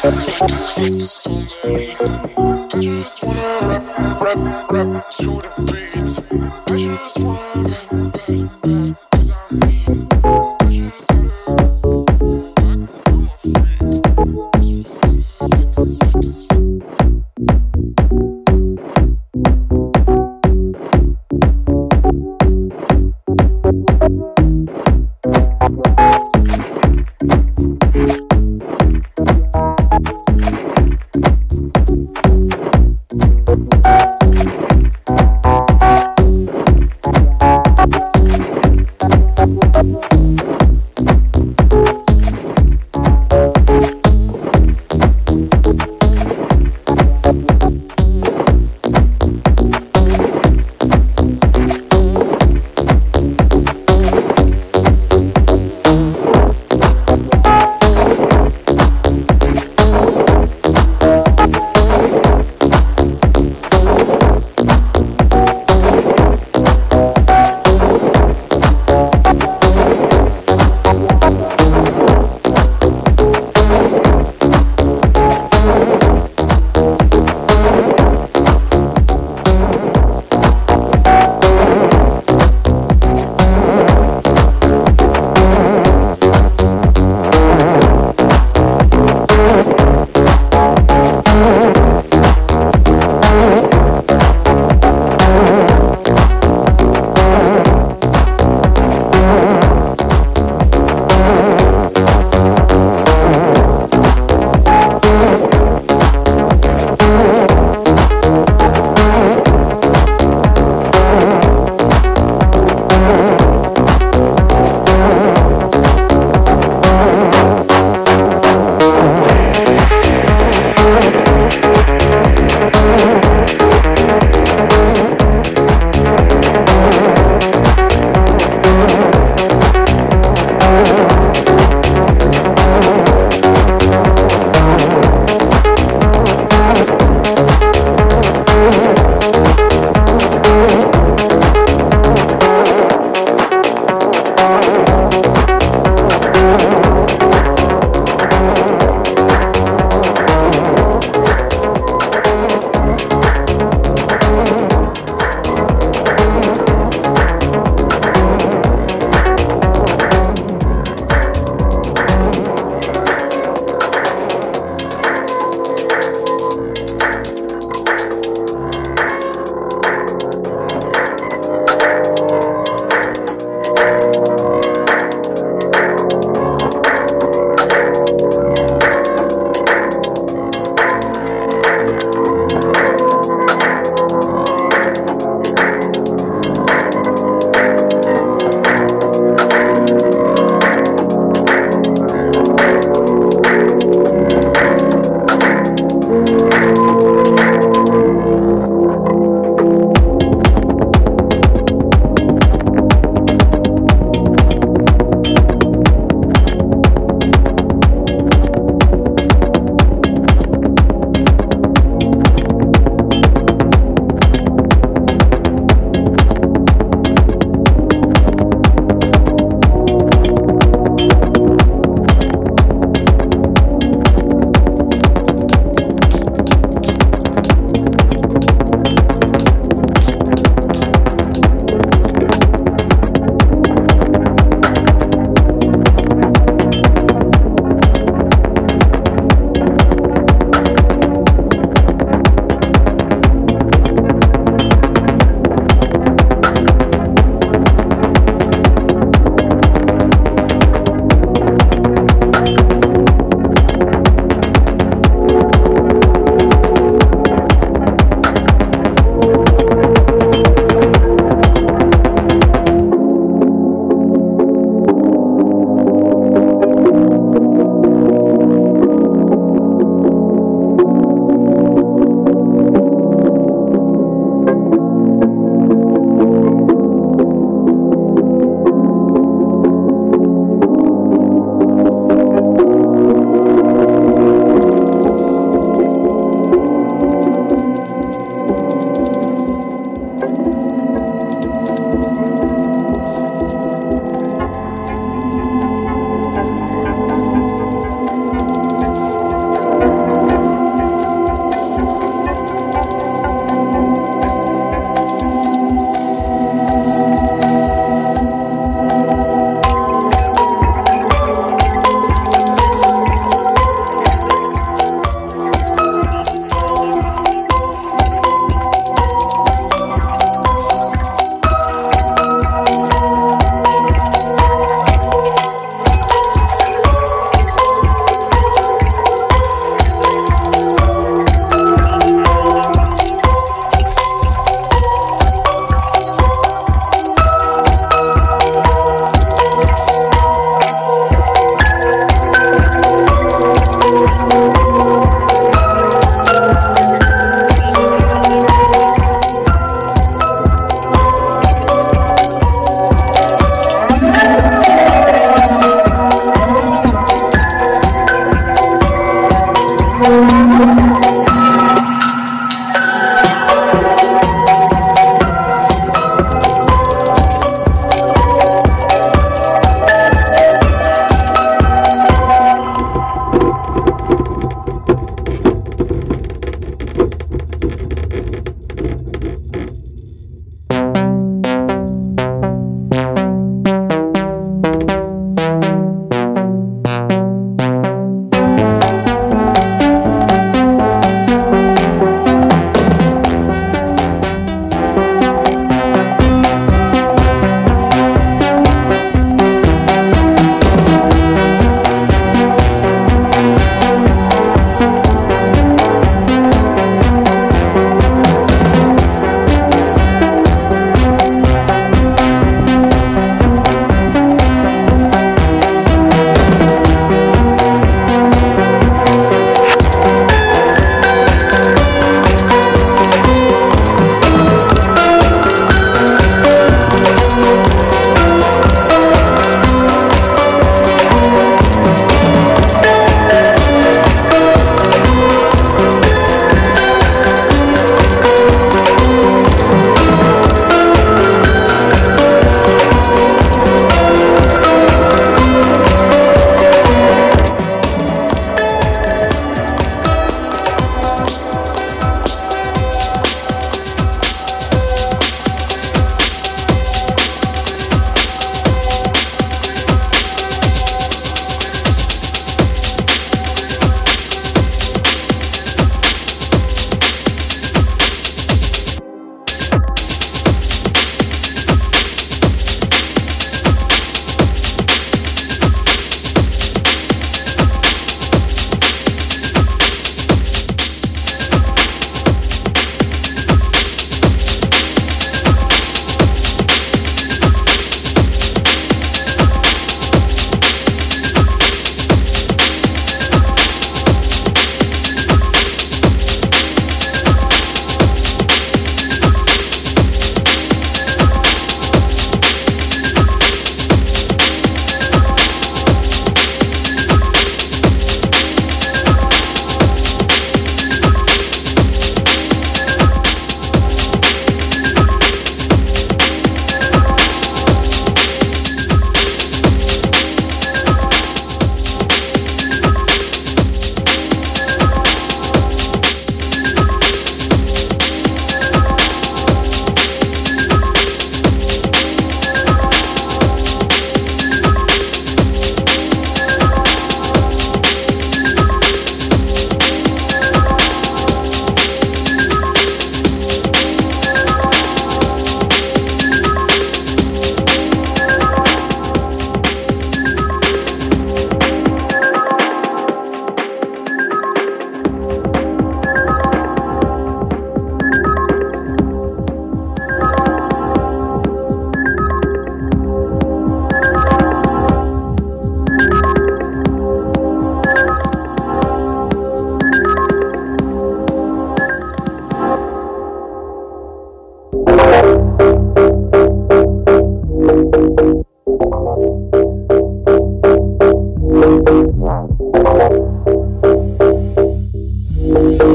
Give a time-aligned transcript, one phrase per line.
[0.00, 0.06] I
[2.80, 3.84] just wanna rap,
[4.20, 6.18] rap, rap to the beat.
[6.68, 7.77] I just wanna.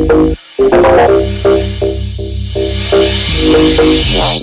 [0.06, 0.38] Thank
[3.80, 4.43] you.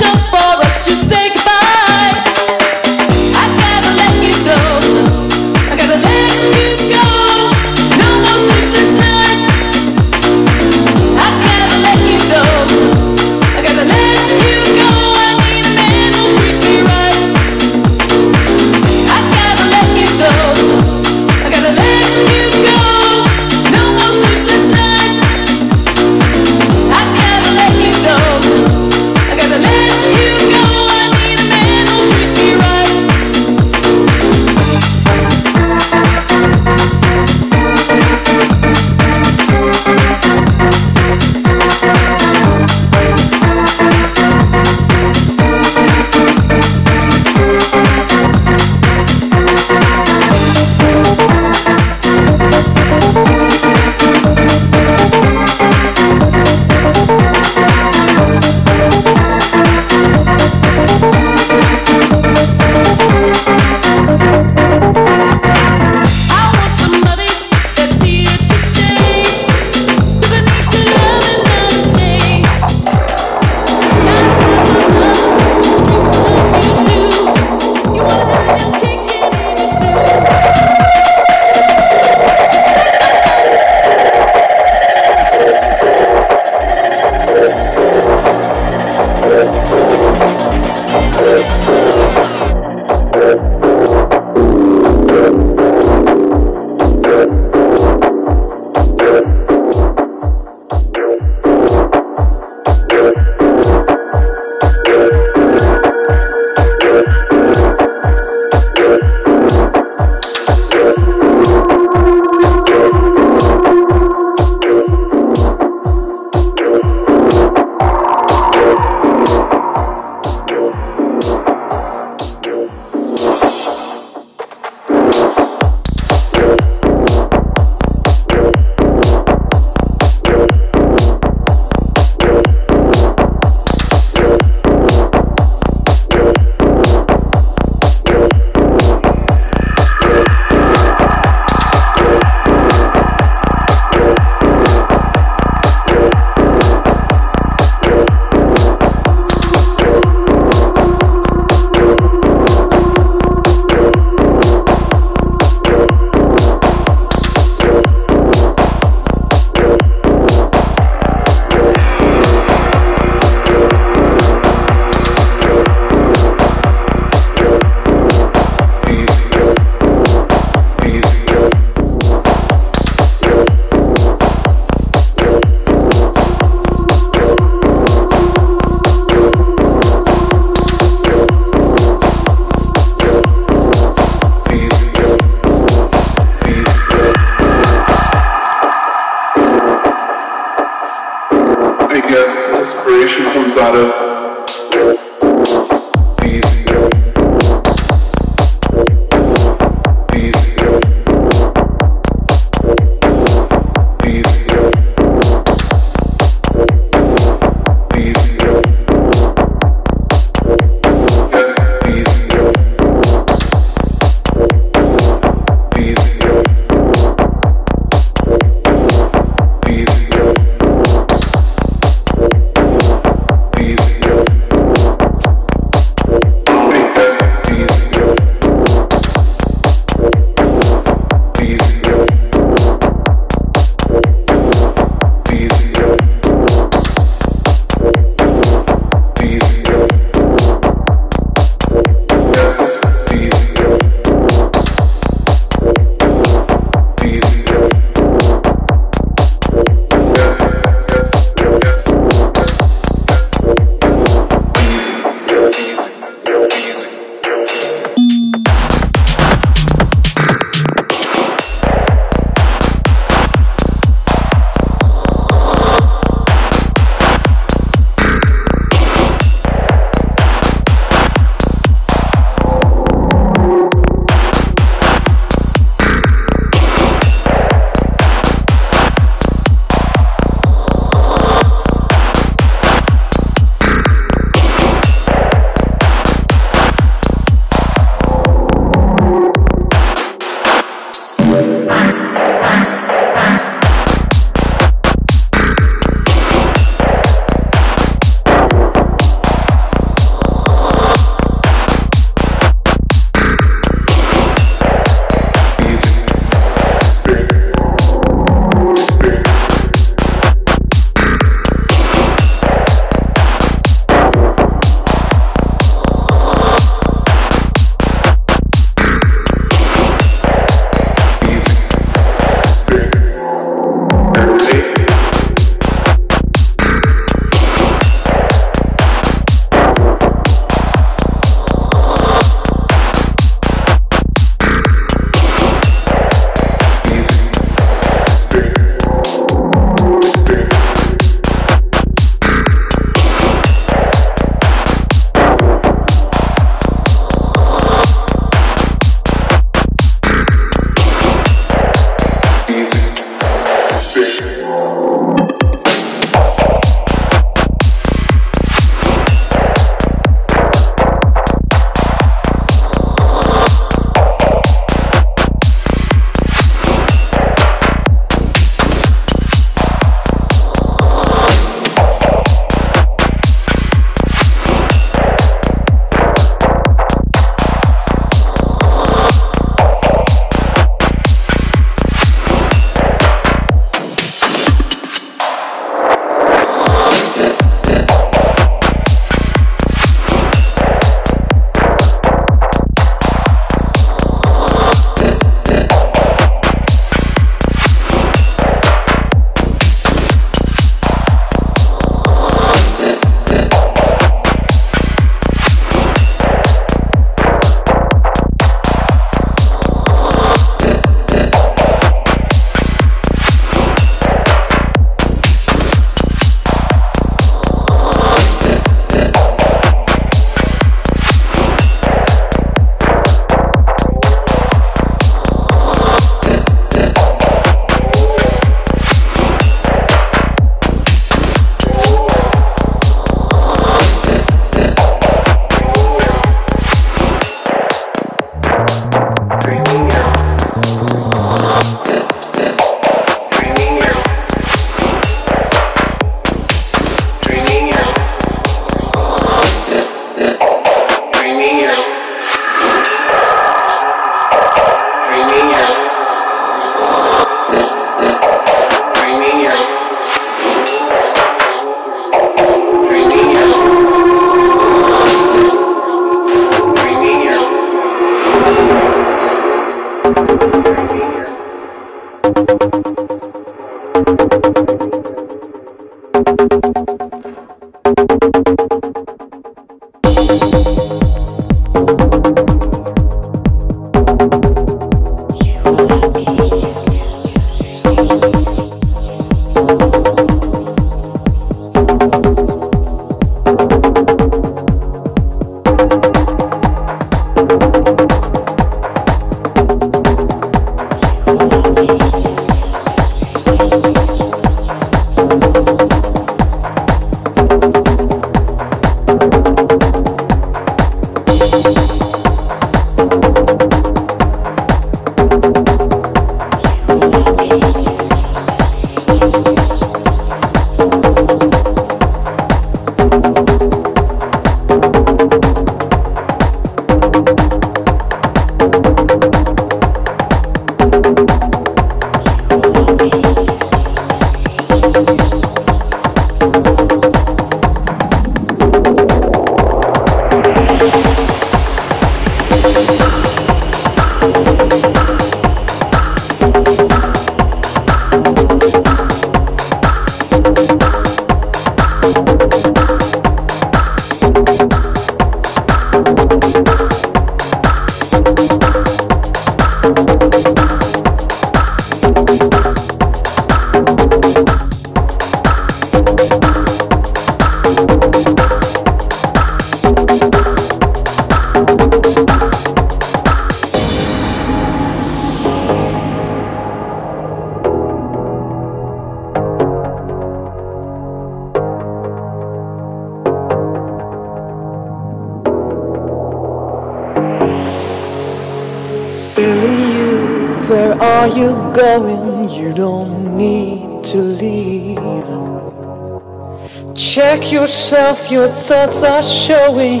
[598.30, 600.00] Your thoughts are showing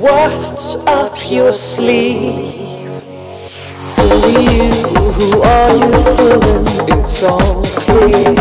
[0.00, 3.02] what's up your sleeve.
[3.78, 4.72] Silly you,
[5.12, 6.64] who are you fooling?
[6.88, 8.37] It's all clear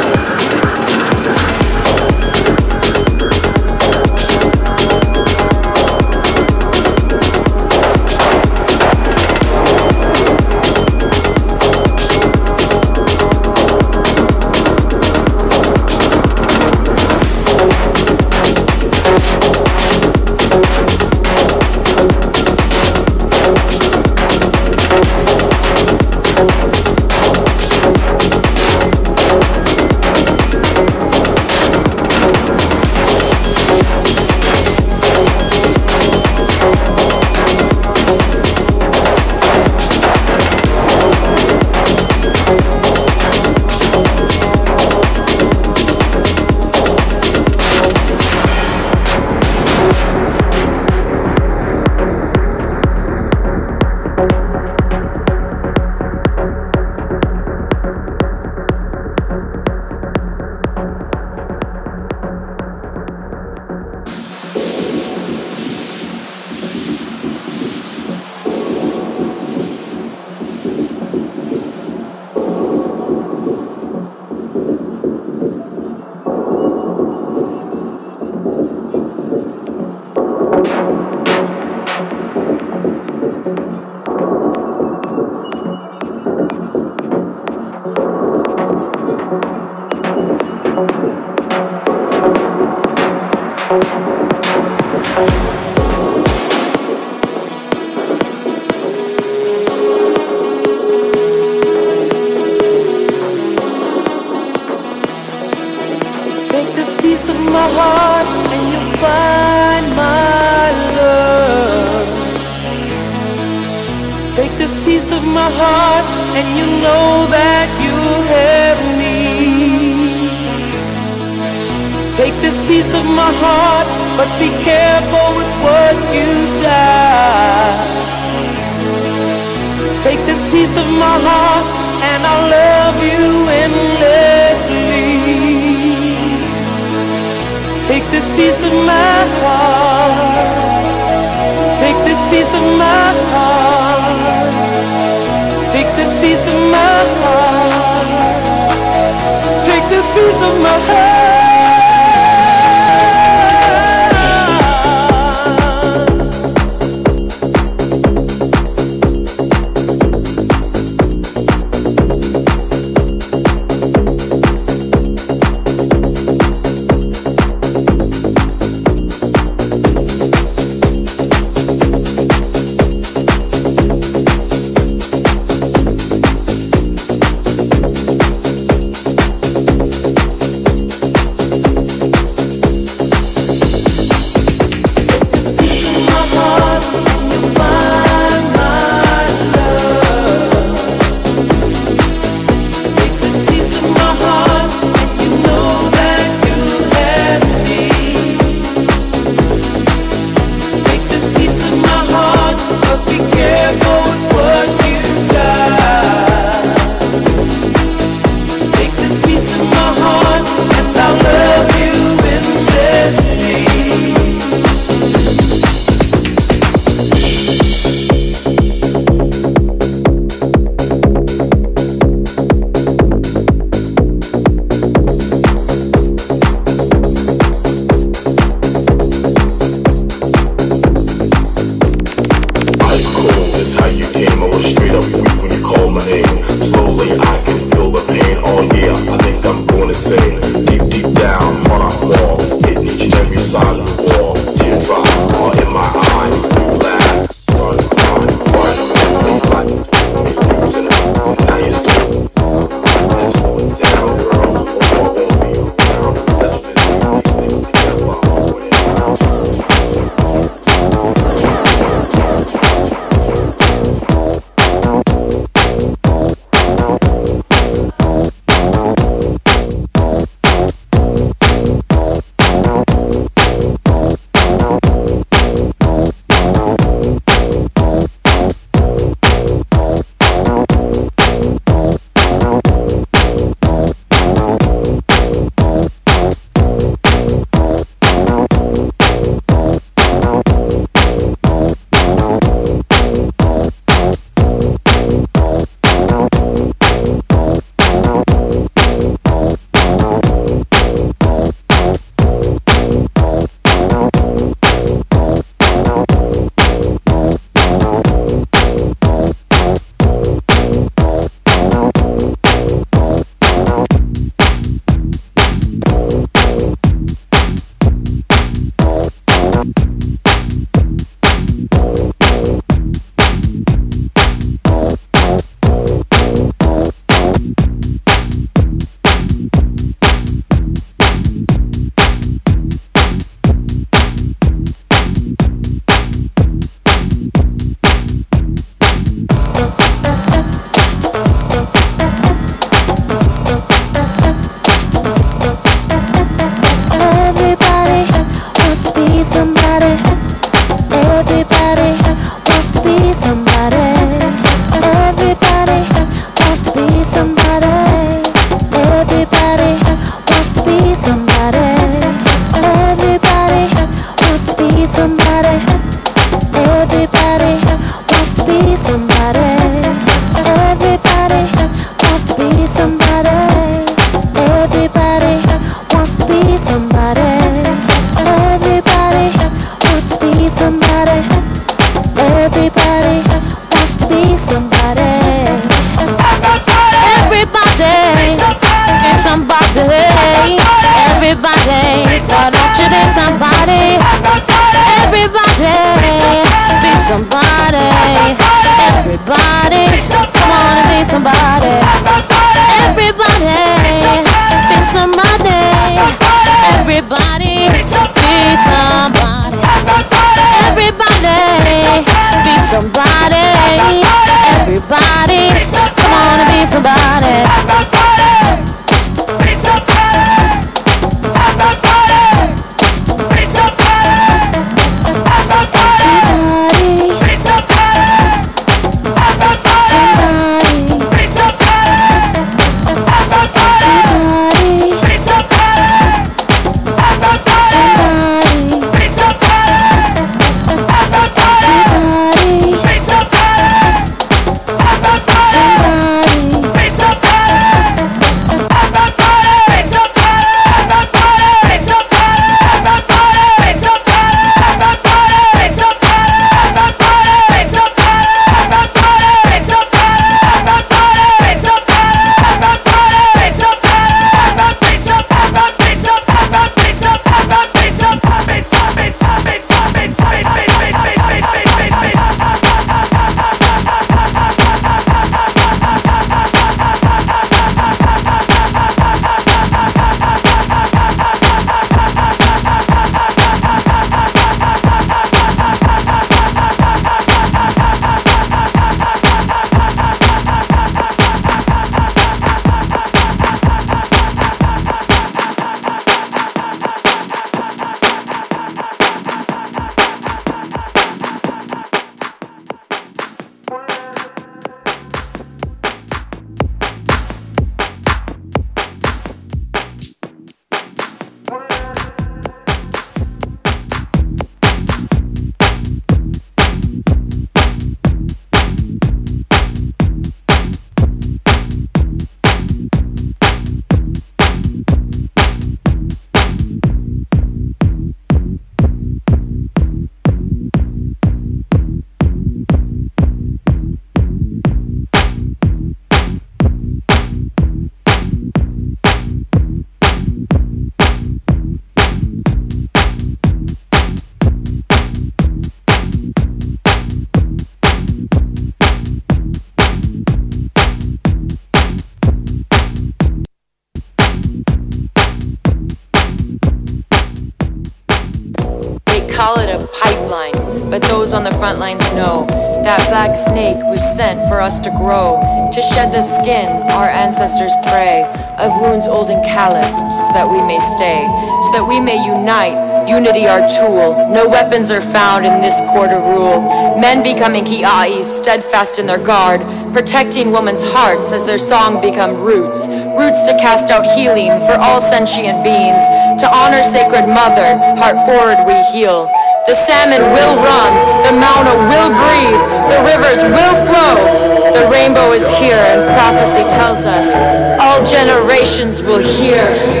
[567.41, 568.21] ancestors pray
[568.61, 571.25] of wounds old and calloused, so that we may stay,
[571.65, 572.77] so that we may unite.
[573.09, 574.13] Unity our tool.
[574.29, 576.61] No weapons are found in this court of rule.
[577.01, 582.85] Men becoming ki'ais, steadfast in their guard, protecting women's hearts as their song become roots.
[583.17, 586.05] Roots to cast out healing for all sentient beings.
[586.45, 589.25] To honor sacred mother, heart forward we heal.
[589.65, 590.93] The salmon will run,
[591.25, 594.50] the mauna will breathe, the rivers will flow.
[594.73, 597.35] The rainbow is here, and prophecy tells us
[597.79, 600.00] all generations will hear.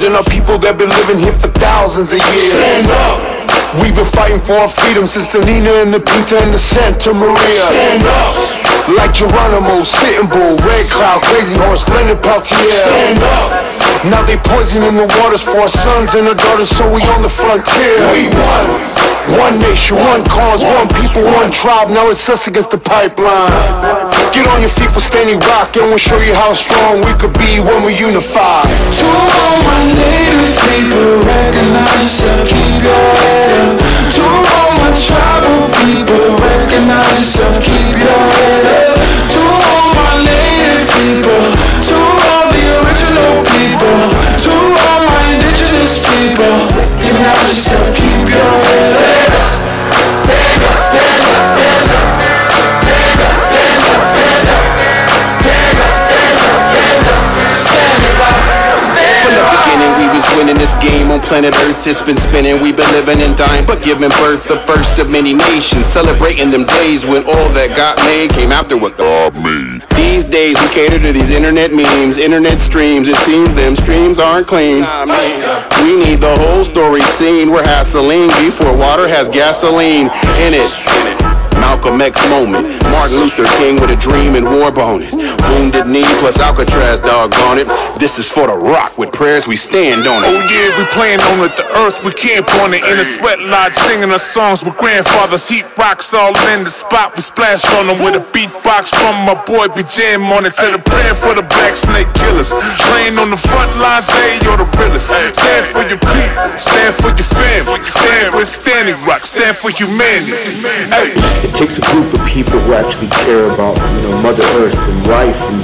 [0.00, 2.52] And our people that've been living here for thousands of years.
[2.52, 3.82] Stand up.
[3.82, 7.12] We've been fighting for our freedom since the Nina and the Pinta and the Santa
[7.12, 7.34] Maria.
[7.34, 8.57] Stand up.
[8.88, 12.56] Like Geronimo, Sitting Bull, Red Cloud, Crazy Horse, Leonard Peltier.
[12.56, 13.52] Stand up.
[14.08, 17.28] Now they poisoning the waters for our sons and our daughters, so we on the
[17.28, 18.00] frontier.
[18.16, 18.64] We won.
[19.36, 21.90] One nation, one cause, one people, one tribe.
[21.90, 23.52] Now it's us against the pipeline.
[24.32, 27.36] Get on your feet for standing rock, and we'll show you how strong we could
[27.36, 28.64] be when we unify.
[28.64, 34.16] To all my native people, recognize yourself, keep your head up.
[34.16, 34.67] To all
[35.06, 38.98] tribal people, recognize yourself, keep your head up.
[39.34, 41.42] To all my native people,
[41.86, 41.96] to
[42.30, 43.98] all the original people,
[44.42, 44.54] to
[44.86, 47.97] all my indigenous people, recognize yourself,
[60.36, 62.60] winning this game on planet Earth, it's been spinning.
[62.60, 65.86] We've been living and dying, but giving birth, the first of many nations.
[65.86, 69.82] Celebrating them days when all that got made came after what God made.
[69.96, 73.08] These days, we cater to these internet memes, internet streams.
[73.08, 74.82] It seems them streams aren't clean.
[74.82, 75.06] Uh,
[75.82, 80.10] we need the whole story seen where gasoline before water has gasoline
[80.42, 81.27] in it.
[81.68, 82.64] Malcolm X moment.
[82.96, 85.12] Martin Luther King with a dream and war bone it.
[85.52, 87.68] Wounded knee plus Alcatraz dog doggone it.
[88.00, 90.32] This is for the rock with prayers we stand on it.
[90.32, 91.52] Oh yeah, we playing on it.
[91.60, 92.80] The earth we camp on it.
[92.88, 95.44] In a sweat lodge singing our songs with grandfathers.
[95.44, 97.12] Heat rocks all in the spot.
[97.12, 99.68] We splash on them with a beatbox from my boy.
[99.76, 100.56] We jam on it.
[100.56, 102.48] Said a prayer for the black snake killers.
[102.88, 105.12] Playing on the front lines, they you're the realest.
[105.12, 106.48] Stand for your people.
[106.56, 107.84] Stand for your family.
[107.84, 109.20] Stand with Standing Rock.
[109.20, 110.64] Stand for humanity.
[110.88, 111.57] Hey.
[111.58, 115.34] Takes a group of people who actually care about, you know, Mother Earth and life
[115.50, 115.58] and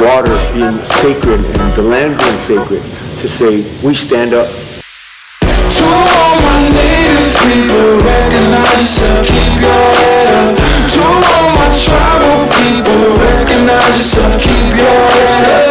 [0.00, 4.46] water being sacred and the land being sacred to say we stand up.
[4.46, 10.56] To all my native people, recognize yourself, keep your head up.
[10.94, 15.69] To all my tribal people, recognize yourself, keep your head up.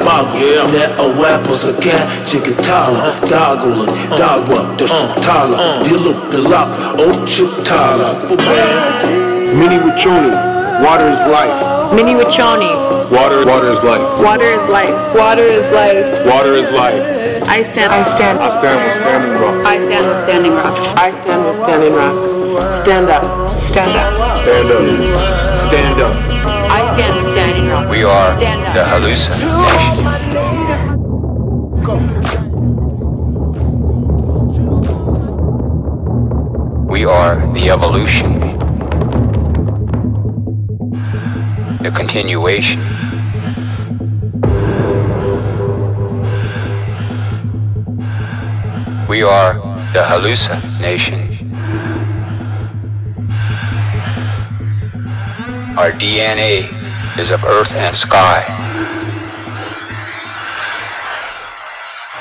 [0.00, 0.40] sparkle.
[0.72, 3.86] Let a weapons a cat, chicken tala, doggle,
[4.16, 4.54] dog uh.
[4.54, 4.64] uh.
[4.64, 4.86] up, the
[7.28, 8.16] shutala.
[9.50, 10.32] Mni Wiconi,
[10.82, 11.92] water is life.
[11.92, 13.00] Mni Wiconi.
[13.10, 14.22] Water, water is life.
[14.22, 15.16] Water is life.
[15.16, 16.26] Water is life.
[16.26, 17.02] Water is life.
[17.48, 17.92] I stand.
[17.92, 18.38] I stand.
[18.38, 19.66] I stand with standing rock.
[19.66, 20.74] I stand with standing rock.
[20.96, 22.14] I stand with standing rock.
[22.76, 23.24] Stand up.
[23.60, 24.14] Stand up.
[24.46, 24.86] Stand up.
[25.66, 26.14] Stand up.
[26.70, 27.19] I stand.
[27.90, 29.96] We are the hallucination.
[36.86, 38.38] We are the evolution,
[41.82, 42.80] the continuation.
[49.08, 49.54] We are
[49.92, 51.18] the hallucination.
[55.76, 56.79] Our DNA
[57.20, 58.42] is of earth and sky.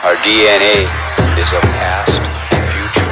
[0.03, 0.84] Our DNA
[1.39, 2.19] is of past
[2.51, 3.07] and future.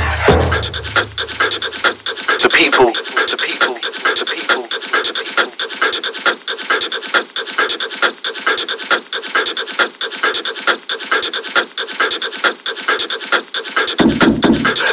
[2.44, 3.76] The people, the people,
[4.20, 4.68] the people.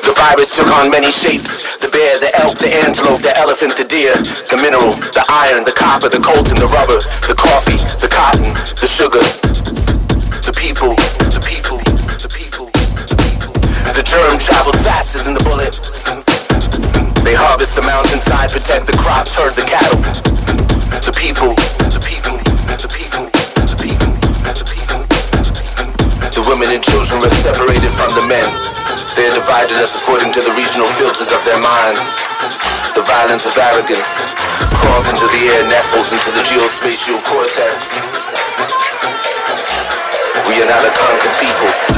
[0.06, 0.14] The
[0.78, 1.76] on many shapes.
[1.78, 4.14] The bear, the elk, the antelope, the elephant, the deer,
[4.50, 6.98] the mineral, the iron, the copper, the coltan, the rubber,
[7.30, 8.50] the coffee, the cotton,
[8.82, 9.22] the sugar.
[10.42, 10.98] The people,
[11.30, 11.78] the people,
[12.18, 12.68] the people,
[13.06, 13.48] the people.
[13.94, 15.78] The germ traveled faster than the bullet.
[17.22, 20.02] They harvest the mountainside, protect the crops, herd the cattle.
[21.00, 21.54] The people,
[21.88, 22.36] the people,
[22.76, 23.24] the people,
[23.62, 25.00] the people, the people.
[26.34, 28.83] The women and children were separated from the men.
[29.14, 32.26] They are divided us according to the regional filters of their minds.
[32.98, 34.34] The violence of arrogance
[34.74, 38.02] crawls into the air, nestles into the geospatial cortex.
[40.50, 41.93] We are not a conquered people.